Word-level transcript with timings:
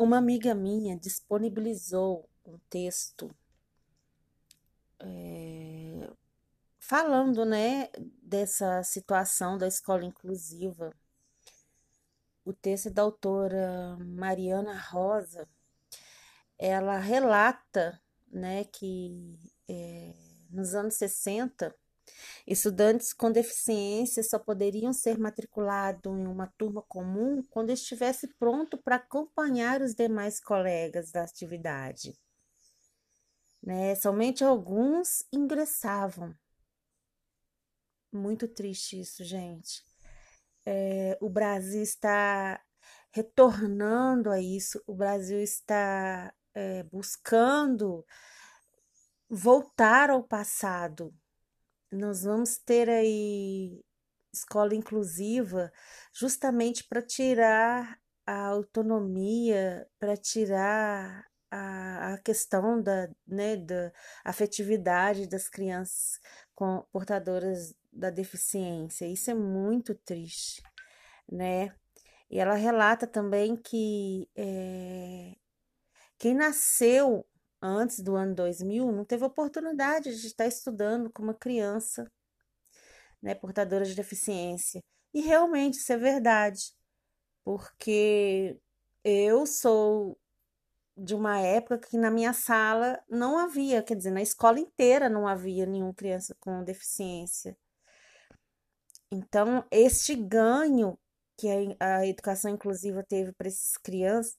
Uma 0.00 0.16
amiga 0.16 0.54
minha 0.54 0.96
disponibilizou 0.96 2.26
um 2.46 2.56
texto 2.70 3.30
é, 4.98 6.10
falando, 6.78 7.44
né, 7.44 7.90
dessa 8.22 8.82
situação 8.82 9.58
da 9.58 9.68
escola 9.68 10.02
inclusiva. 10.06 10.96
O 12.46 12.54
texto 12.54 12.86
é 12.86 12.90
da 12.90 13.02
autora 13.02 13.98
Mariana 14.00 14.74
Rosa. 14.74 15.46
Ela 16.58 16.96
relata, 16.96 18.00
né, 18.26 18.64
que 18.64 19.38
é, 19.68 20.14
nos 20.48 20.74
anos 20.74 20.94
60 20.94 21.76
Estudantes 22.46 23.12
com 23.12 23.30
deficiência 23.30 24.22
só 24.22 24.38
poderiam 24.38 24.92
ser 24.92 25.18
matriculados 25.18 26.12
em 26.12 26.26
uma 26.26 26.46
turma 26.58 26.82
comum 26.82 27.42
quando 27.50 27.70
estivesse 27.70 28.28
pronto 28.38 28.78
para 28.78 28.96
acompanhar 28.96 29.82
os 29.82 29.94
demais 29.94 30.40
colegas 30.40 31.10
da 31.10 31.22
atividade. 31.22 32.18
Né? 33.62 33.94
Somente 33.94 34.42
alguns 34.42 35.24
ingressavam. 35.32 36.34
Muito 38.12 38.48
triste 38.48 39.00
isso, 39.00 39.22
gente. 39.22 39.84
É, 40.66 41.16
o 41.20 41.28
Brasil 41.28 41.82
está 41.82 42.60
retornando 43.12 44.30
a 44.30 44.40
isso, 44.40 44.82
o 44.86 44.94
Brasil 44.94 45.40
está 45.40 46.32
é, 46.54 46.82
buscando 46.84 48.04
voltar 49.28 50.10
ao 50.10 50.22
passado, 50.22 51.14
nós 51.90 52.22
vamos 52.22 52.58
ter 52.58 52.88
aí 52.88 53.82
escola 54.32 54.74
inclusiva 54.74 55.72
justamente 56.12 56.84
para 56.84 57.02
tirar 57.02 57.98
a 58.26 58.46
autonomia, 58.46 59.88
para 59.98 60.16
tirar 60.16 61.26
a, 61.50 62.14
a 62.14 62.18
questão 62.18 62.80
da, 62.80 63.08
né, 63.26 63.56
da 63.56 63.92
afetividade 64.24 65.26
das 65.28 65.48
crianças 65.48 66.20
com, 66.54 66.84
portadoras 66.92 67.74
da 67.92 68.10
deficiência. 68.10 69.06
Isso 69.06 69.30
é 69.30 69.34
muito 69.34 69.94
triste, 69.94 70.62
né? 71.30 71.74
E 72.30 72.38
ela 72.38 72.54
relata 72.54 73.06
também 73.06 73.56
que 73.56 74.28
é, 74.36 75.34
quem 76.16 76.34
nasceu 76.34 77.26
antes 77.62 78.00
do 78.00 78.16
ano 78.16 78.34
2000 78.34 78.90
não 78.92 79.04
teve 79.04 79.24
oportunidade 79.24 80.18
de 80.20 80.26
estar 80.26 80.46
estudando 80.46 81.10
com 81.10 81.22
uma 81.22 81.34
criança 81.34 82.10
né, 83.22 83.34
portadora 83.34 83.84
de 83.84 83.94
deficiência. 83.94 84.82
E 85.12 85.20
realmente 85.20 85.78
isso 85.78 85.92
é 85.92 85.96
verdade, 85.96 86.72
porque 87.44 88.58
eu 89.04 89.46
sou 89.46 90.18
de 90.96 91.14
uma 91.14 91.38
época 91.38 91.78
que 91.78 91.96
na 91.96 92.10
minha 92.10 92.32
sala 92.32 93.02
não 93.08 93.38
havia, 93.38 93.82
quer 93.82 93.96
dizer, 93.96 94.10
na 94.10 94.22
escola 94.22 94.60
inteira 94.60 95.08
não 95.08 95.26
havia 95.26 95.66
nenhuma 95.66 95.94
criança 95.94 96.36
com 96.40 96.62
deficiência. 96.62 97.56
Então, 99.10 99.64
este 99.70 100.14
ganho 100.14 100.98
que 101.36 101.48
a 101.80 102.06
educação 102.06 102.50
inclusiva 102.50 103.02
teve 103.02 103.32
para 103.32 103.48
essas 103.48 103.76
crianças 103.78 104.36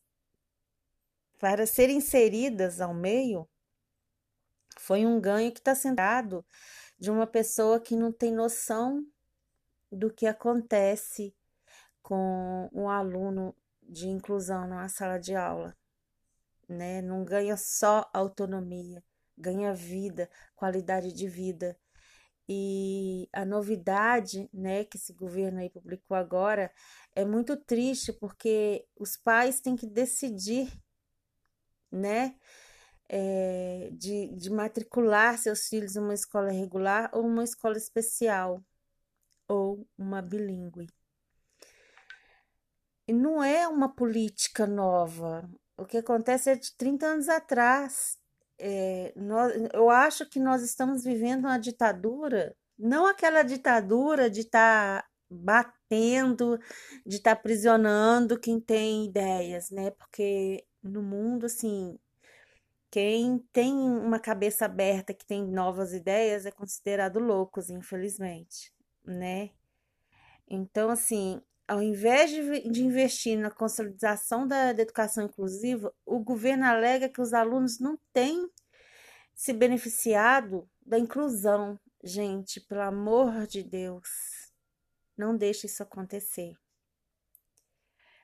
para 1.41 1.65
serem 1.65 1.97
inseridas 1.97 2.79
ao 2.79 2.93
meio 2.93 3.49
foi 4.77 5.07
um 5.07 5.19
ganho 5.19 5.51
que 5.51 5.57
está 5.57 5.73
sendo 5.73 5.95
dado 5.95 6.45
de 6.99 7.09
uma 7.09 7.25
pessoa 7.25 7.79
que 7.79 7.95
não 7.95 8.11
tem 8.11 8.31
noção 8.31 9.03
do 9.91 10.13
que 10.13 10.27
acontece 10.27 11.35
com 12.03 12.69
um 12.71 12.87
aluno 12.87 13.55
de 13.81 14.07
inclusão 14.07 14.67
numa 14.67 14.87
sala 14.87 15.17
de 15.17 15.33
aula, 15.35 15.75
né? 16.69 17.01
Não 17.01 17.25
ganha 17.25 17.57
só 17.57 18.07
autonomia, 18.13 19.03
ganha 19.35 19.73
vida, 19.73 20.29
qualidade 20.55 21.11
de 21.11 21.27
vida. 21.27 21.75
E 22.47 23.27
a 23.33 23.43
novidade, 23.43 24.47
né, 24.53 24.83
que 24.83 24.97
esse 24.97 25.11
governo 25.13 25.59
aí 25.59 25.71
publicou 25.71 26.15
agora 26.15 26.71
é 27.15 27.25
muito 27.25 27.57
triste 27.57 28.13
porque 28.13 28.85
os 28.95 29.17
pais 29.17 29.59
têm 29.59 29.75
que 29.75 29.87
decidir 29.87 30.71
né? 31.91 32.35
É, 33.09 33.89
de, 33.93 34.29
de 34.35 34.49
matricular 34.49 35.37
seus 35.37 35.67
filhos 35.67 35.95
em 35.95 35.99
uma 35.99 36.13
escola 36.13 36.49
regular 36.49 37.09
ou 37.13 37.25
uma 37.25 37.43
escola 37.43 37.77
especial 37.77 38.63
ou 39.47 39.85
uma 39.97 40.21
bilíngue. 40.21 40.87
E 43.07 43.13
não 43.13 43.43
é 43.43 43.67
uma 43.67 43.93
política 43.93 44.65
nova. 44.65 45.49
O 45.77 45.85
que 45.85 45.97
acontece 45.97 46.49
é 46.49 46.55
de 46.55 46.75
30 46.77 47.05
anos 47.05 47.27
atrás. 47.27 48.17
É, 48.57 49.11
nós, 49.15 49.53
eu 49.73 49.89
acho 49.89 50.29
que 50.29 50.39
nós 50.39 50.61
estamos 50.61 51.03
vivendo 51.03 51.45
uma 51.45 51.57
ditadura, 51.57 52.55
não 52.77 53.07
aquela 53.07 53.43
ditadura 53.43 54.29
de 54.29 54.41
estar 54.41 55.01
tá 55.01 55.09
batendo, 55.29 56.59
de 57.05 57.17
estar 57.17 57.35
tá 57.35 57.39
aprisionando 57.39 58.39
quem 58.39 58.59
tem 58.59 59.05
ideias, 59.05 59.71
né? 59.71 59.91
Porque 59.91 60.63
no 60.83 61.01
mundo, 61.01 61.45
assim, 61.45 61.97
quem 62.89 63.39
tem 63.53 63.73
uma 63.73 64.19
cabeça 64.19 64.65
aberta, 64.65 65.13
que 65.13 65.25
tem 65.25 65.45
novas 65.45 65.93
ideias, 65.93 66.45
é 66.45 66.51
considerado 66.51 67.19
loucos, 67.19 67.69
infelizmente, 67.69 68.73
né? 69.05 69.51
Então, 70.47 70.89
assim, 70.89 71.41
ao 71.67 71.81
invés 71.81 72.29
de, 72.29 72.69
de 72.69 72.83
investir 72.83 73.39
na 73.39 73.49
consolidação 73.49 74.45
da, 74.45 74.73
da 74.73 74.81
educação 74.81 75.23
inclusiva, 75.23 75.93
o 76.05 76.19
governo 76.19 76.65
alega 76.65 77.07
que 77.07 77.21
os 77.21 77.33
alunos 77.33 77.79
não 77.79 77.97
têm 78.11 78.49
se 79.33 79.53
beneficiado 79.53 80.69
da 80.85 80.99
inclusão. 80.99 81.79
Gente, 82.03 82.59
pelo 82.59 82.81
amor 82.81 83.47
de 83.47 83.63
Deus, 83.63 84.51
não 85.17 85.37
deixe 85.37 85.67
isso 85.67 85.81
acontecer. 85.81 86.57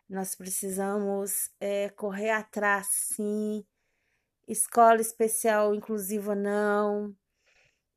Nós 0.10 0.36
precisamos 0.36 1.52
é, 1.60 1.90
correr 1.90 2.30
atrás, 2.30 2.88
sim. 2.88 3.66
Escola 4.48 5.02
especial 5.02 5.76
inclusiva, 5.76 6.34
não. 6.34 7.14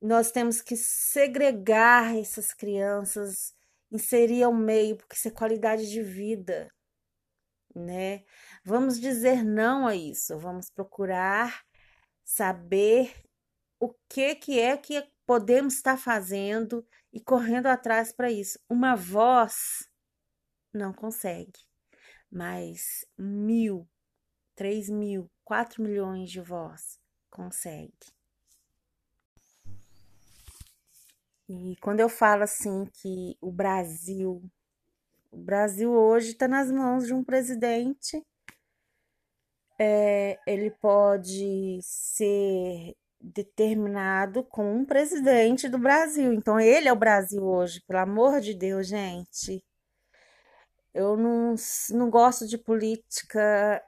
Nós 0.03 0.33
temos 0.33 0.61
que 0.61 0.77
segregar 0.77 2.17
essas 2.17 2.53
crianças, 2.53 3.55
inserir 3.93 4.43
ao 4.43 4.53
meio, 4.53 4.97
porque 4.97 5.15
isso 5.15 5.29
é 5.29 5.31
qualidade 5.31 5.89
de 5.89 6.03
vida, 6.03 6.73
né? 7.75 8.25
Vamos 8.65 8.99
dizer 9.01 9.45
não 9.45 9.87
a 9.87 9.95
isso, 9.95 10.39
vamos 10.39 10.71
procurar 10.71 11.65
saber 12.25 13.15
o 13.79 13.95
que, 14.09 14.35
que 14.37 14.59
é 14.59 14.77
que 14.77 15.07
podemos 15.27 15.75
estar 15.75 15.97
fazendo 15.97 16.85
e 17.13 17.21
correndo 17.21 17.67
atrás 17.67 18.13
para 18.13 18.31
isso. 18.33 18.59
Uma 18.69 18.97
voz 18.97 19.89
não 20.73 20.93
consegue 20.93 21.70
mas 22.31 23.05
mil, 23.19 23.89
três 24.55 24.89
mil, 24.89 25.31
quatro 25.45 25.83
milhões 25.83 26.31
de 26.31 26.41
voz 26.41 26.99
consegue. 27.31 27.93
E 31.49 31.77
quando 31.81 31.99
eu 31.99 32.09
falo 32.09 32.45
assim 32.45 32.87
que 32.93 33.37
o 33.41 33.51
Brasil, 33.51 34.41
o 35.33 35.37
Brasil 35.37 35.91
hoje 35.91 36.31
está 36.31 36.47
nas 36.47 36.71
mãos 36.71 37.07
de 37.07 37.13
um 37.13 37.25
presidente, 37.25 38.25
é, 39.77 40.39
ele 40.47 40.71
pode 40.71 41.81
ser 41.83 42.95
determinado 43.21 44.45
com 44.45 44.77
um 44.77 44.85
presidente 44.85 45.69
do 45.69 45.79
Brasil. 45.79 46.33
Então 46.33 46.61
ele 46.61 46.89
é 46.89 46.93
o 46.93 46.97
Brasil 46.97 47.43
hoje, 47.43 47.81
pelo 47.87 47.99
amor 47.99 48.41
de 48.41 48.55
Deus, 48.55 48.87
gente. 48.87 49.65
Eu 50.95 51.17
não, 51.17 51.55
não 51.91 52.11
gosto 52.11 52.47
de 52.47 52.59
política 52.59 53.83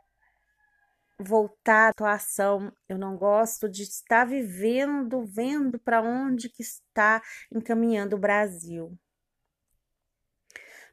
voltar 1.19 1.87
à 1.87 1.89
atuação. 1.91 2.73
Eu 2.89 2.99
não 2.99 3.17
gosto 3.17 3.69
de 3.69 3.83
estar 3.83 4.25
vivendo, 4.25 5.25
vendo 5.25 5.79
para 5.79 6.03
onde 6.03 6.49
que 6.49 6.63
está 6.63 7.23
encaminhando 7.51 8.17
o 8.17 8.19
Brasil. 8.19 8.99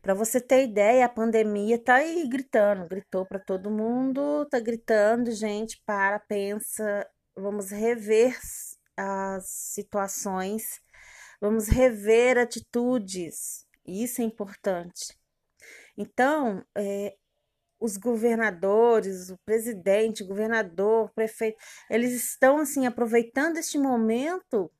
Para 0.02 0.14
você 0.14 0.40
ter 0.40 0.64
ideia, 0.64 1.06
a 1.06 1.10
pandemia 1.10 1.78
tá 1.78 1.96
aí 1.96 2.28
gritando, 2.28 2.88
gritou 2.88 3.26
para 3.26 3.38
todo 3.38 3.70
mundo, 3.70 4.46
tá 4.50 4.60
gritando, 4.60 5.30
gente, 5.32 5.82
para, 5.86 6.20
pensa, 6.20 7.06
vamos 7.36 7.70
rever 7.70 8.38
as 8.96 9.46
situações, 9.50 10.80
vamos 11.42 11.68
rever 11.68 12.38
atitudes. 12.38 13.66
Isso 13.86 14.22
é 14.22 14.24
importante. 14.24 15.20
Então, 16.00 16.66
é, 16.78 17.18
os 17.78 17.98
governadores, 17.98 19.30
o 19.30 19.38
presidente, 19.46 20.24
o 20.24 20.28
governador, 20.28 21.08
o 21.08 21.14
prefeito, 21.14 21.58
eles 21.90 22.14
estão 22.14 22.60
assim 22.60 22.88
aproveitando 22.88 23.58
este 23.58 23.78
momento 23.78 24.72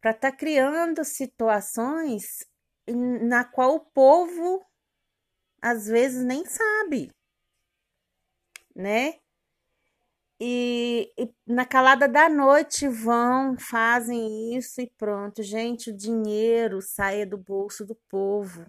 para 0.00 0.12
estar 0.12 0.30
tá 0.30 0.36
criando 0.36 1.04
situações 1.04 2.46
na 2.86 3.44
qual 3.44 3.74
o 3.74 3.80
povo 3.80 4.64
às 5.60 5.86
vezes 5.86 6.24
nem 6.24 6.44
sabe. 6.46 7.10
né? 8.76 9.14
E, 10.40 11.12
e, 11.18 11.32
na 11.46 11.64
calada 11.64 12.06
da 12.08 12.28
noite 12.28 12.86
vão, 12.88 13.56
fazem 13.58 14.56
isso 14.56 14.80
e 14.80 14.90
pronto. 14.98 15.42
Gente, 15.42 15.90
o 15.90 15.96
dinheiro 15.96 16.82
sai 16.82 17.24
do 17.24 17.38
bolso 17.38 17.84
do 17.86 17.94
povo, 18.08 18.66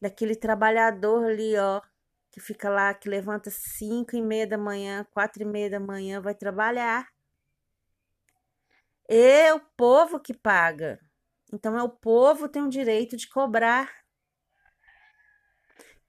daquele 0.00 0.36
trabalhador 0.36 1.24
ali, 1.24 1.56
ó, 1.56 1.80
que 2.30 2.40
fica 2.40 2.68
lá, 2.68 2.94
que 2.94 3.08
levanta 3.08 3.50
cinco 3.50 4.16
e 4.16 4.22
meia 4.22 4.46
da 4.46 4.58
manhã, 4.58 5.06
quatro 5.12 5.42
e 5.42 5.46
meia 5.46 5.70
da 5.70 5.80
manhã, 5.80 6.20
vai 6.20 6.34
trabalhar. 6.34 7.08
É 9.08 9.52
o 9.54 9.60
povo 9.76 10.20
que 10.20 10.34
paga. 10.34 11.00
Então 11.52 11.76
é 11.78 11.82
o 11.82 11.88
povo 11.88 12.48
tem 12.48 12.62
o 12.62 12.68
direito 12.68 13.16
de 13.16 13.28
cobrar. 13.28 13.90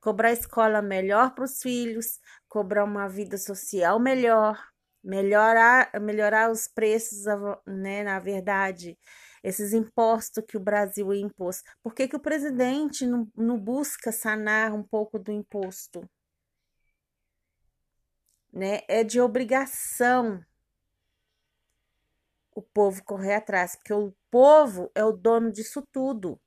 Cobrar 0.01 0.31
escola 0.31 0.81
melhor 0.81 1.33
para 1.33 1.43
os 1.43 1.61
filhos, 1.61 2.19
cobrar 2.47 2.83
uma 2.83 3.07
vida 3.07 3.37
social 3.37 3.99
melhor, 3.99 4.61
melhorar, 5.03 5.91
melhorar 6.01 6.51
os 6.51 6.67
preços, 6.67 7.25
né, 7.65 8.03
na 8.03 8.19
verdade, 8.19 8.97
esses 9.43 9.73
impostos 9.73 10.43
que 10.47 10.57
o 10.57 10.59
Brasil 10.59 11.13
impôs. 11.13 11.63
Por 11.81 11.93
que, 11.93 12.07
que 12.07 12.15
o 12.15 12.19
presidente 12.19 13.05
não, 13.05 13.27
não 13.35 13.59
busca 13.59 14.11
sanar 14.11 14.73
um 14.73 14.83
pouco 14.83 15.19
do 15.19 15.31
imposto? 15.31 16.09
Né? 18.51 18.81
É 18.87 19.03
de 19.03 19.21
obrigação 19.21 20.43
o 22.53 22.61
povo 22.61 23.03
correr 23.03 23.35
atrás, 23.35 23.75
porque 23.75 23.93
o 23.93 24.13
povo 24.29 24.91
é 24.93 25.03
o 25.03 25.13
dono 25.13 25.51
disso 25.51 25.81
tudo. 25.91 26.39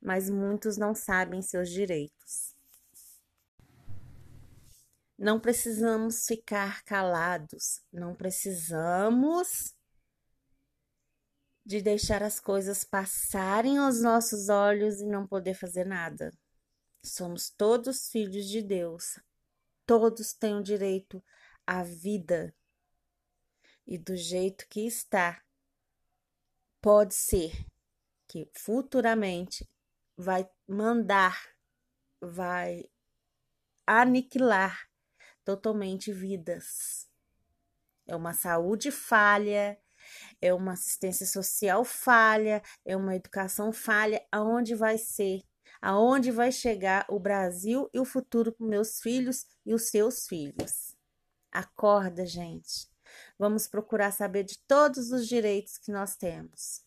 Mas 0.00 0.30
muitos 0.30 0.76
não 0.76 0.94
sabem 0.94 1.42
seus 1.42 1.68
direitos. 1.68 2.54
Não 5.18 5.40
precisamos 5.40 6.26
ficar 6.26 6.84
calados, 6.84 7.80
não 7.92 8.14
precisamos 8.14 9.73
de 11.64 11.80
deixar 11.80 12.22
as 12.22 12.38
coisas 12.38 12.84
passarem 12.84 13.78
aos 13.78 14.00
nossos 14.00 14.48
olhos 14.48 15.00
e 15.00 15.06
não 15.06 15.26
poder 15.26 15.54
fazer 15.54 15.84
nada. 15.84 16.32
Somos 17.02 17.50
todos 17.50 18.08
filhos 18.10 18.46
de 18.46 18.62
Deus. 18.62 19.18
Todos 19.86 20.32
têm 20.32 20.56
o 20.56 20.62
direito 20.62 21.22
à 21.66 21.82
vida 21.82 22.54
e 23.86 23.98
do 23.98 24.16
jeito 24.16 24.66
que 24.68 24.86
está, 24.86 25.42
pode 26.80 27.14
ser 27.14 27.52
que 28.26 28.50
futuramente 28.54 29.68
vai 30.16 30.48
mandar, 30.66 31.54
vai 32.20 32.88
aniquilar 33.86 34.88
totalmente 35.44 36.12
vidas. 36.12 37.08
É 38.06 38.16
uma 38.16 38.32
saúde 38.32 38.90
falha, 38.90 39.78
é 40.40 40.52
uma 40.52 40.72
assistência 40.72 41.26
social 41.26 41.84
falha, 41.84 42.62
é 42.84 42.96
uma 42.96 43.14
educação 43.14 43.72
falha. 43.72 44.24
Aonde 44.30 44.74
vai 44.74 44.98
ser? 44.98 45.42
Aonde 45.80 46.30
vai 46.30 46.50
chegar 46.50 47.04
o 47.08 47.18
Brasil 47.18 47.90
e 47.92 48.00
o 48.00 48.04
futuro 48.04 48.52
para 48.52 48.66
meus 48.66 49.00
filhos 49.00 49.46
e 49.66 49.74
os 49.74 49.90
seus 49.90 50.26
filhos? 50.26 50.96
Acorda, 51.52 52.24
gente. 52.24 52.88
Vamos 53.38 53.66
procurar 53.66 54.10
saber 54.10 54.44
de 54.44 54.58
todos 54.66 55.10
os 55.12 55.28
direitos 55.28 55.78
que 55.78 55.92
nós 55.92 56.16
temos. 56.16 56.82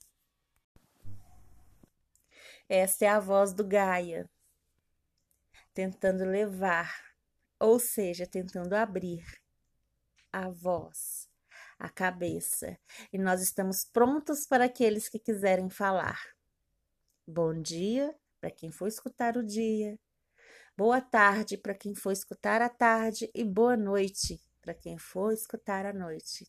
Esta 2.69 3.05
é 3.05 3.07
a 3.07 3.19
voz 3.19 3.53
do 3.53 3.65
Gaia, 3.65 4.29
tentando 5.73 6.25
levar, 6.25 6.93
ou 7.59 7.79
seja, 7.79 8.27
tentando 8.27 8.73
abrir 8.73 9.23
a 10.33 10.49
voz, 10.49 11.26
a 11.79 11.89
cabeça, 11.89 12.77
e 13.11 13.17
nós 13.17 13.41
estamos 13.41 13.85
prontos 13.85 14.45
para 14.45 14.65
aqueles 14.65 15.07
que 15.09 15.19
quiserem 15.19 15.69
falar. 15.69 16.19
Bom 17.27 17.61
dia 17.61 18.15
para 18.39 18.51
quem 18.51 18.71
for 18.71 18.87
escutar 18.87 19.37
o 19.37 19.43
dia, 19.43 19.99
boa 20.77 21.01
tarde 21.01 21.57
para 21.57 21.73
quem 21.73 21.93
for 21.93 22.11
escutar 22.11 22.61
a 22.61 22.69
tarde 22.69 23.29
e 23.33 23.43
boa 23.43 23.75
noite 23.75 24.39
para 24.61 24.73
quem 24.73 24.97
for 24.97 25.33
escutar 25.33 25.85
à 25.85 25.93
noite. 25.93 26.45